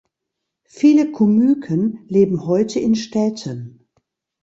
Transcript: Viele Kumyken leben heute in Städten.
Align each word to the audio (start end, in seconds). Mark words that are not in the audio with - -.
Viele 0.65 1.11
Kumyken 1.11 2.05
leben 2.07 2.47
heute 2.47 2.79
in 2.79 2.95
Städten. 2.95 3.87